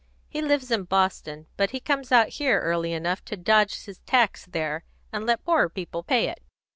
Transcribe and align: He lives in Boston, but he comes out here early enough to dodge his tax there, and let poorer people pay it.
He 0.27 0.41
lives 0.41 0.71
in 0.71 0.85
Boston, 0.85 1.45
but 1.57 1.69
he 1.69 1.79
comes 1.79 2.11
out 2.11 2.29
here 2.29 2.59
early 2.61 2.91
enough 2.91 3.23
to 3.25 3.37
dodge 3.37 3.85
his 3.85 3.99
tax 3.99 4.47
there, 4.47 4.83
and 5.13 5.27
let 5.27 5.43
poorer 5.45 5.69
people 5.69 6.01
pay 6.01 6.27
it. 6.27 6.41